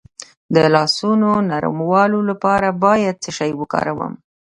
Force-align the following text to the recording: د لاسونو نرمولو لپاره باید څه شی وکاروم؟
د 0.55 0.57
لاسونو 0.75 1.29
نرمولو 1.49 2.19
لپاره 2.29 2.67
باید 2.83 3.15
څه 3.23 3.29
شی 3.37 3.51
وکاروم؟ 3.59 4.13